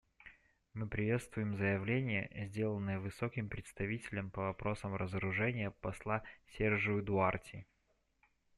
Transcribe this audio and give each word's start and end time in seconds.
Мы 0.73 0.87
приветствуем 0.87 1.57
заявление, 1.57 2.27
сделанное 2.47 2.99
Высоким 2.99 3.49
представителем 3.49 4.31
по 4.31 4.41
вопросам 4.41 4.95
разоружения 4.95 5.69
посла 5.69 6.23
Сержиу 6.57 7.03
Дуарти. 7.03 7.67